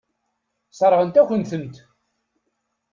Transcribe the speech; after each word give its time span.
Sseṛɣent-akent-tent. 0.71 1.75